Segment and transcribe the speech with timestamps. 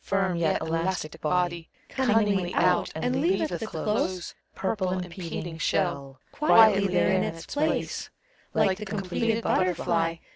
[0.03, 4.33] Firm yet elastic body Cunningly out, and leaveth the close.
[4.55, 8.09] Purple, impeding shell Quietly there in its place.
[8.55, 10.15] Like the completed butterfly.